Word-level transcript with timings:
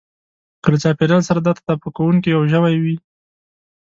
که 0.63 0.67
له 0.71 0.77
چاپېريال 0.83 1.21
سره 1.29 1.39
دا 1.41 1.51
تطابق 1.57 1.85
کوونکی 1.97 2.29
يو 2.35 2.41
ژوی 2.51 2.75
وي. 2.83 2.95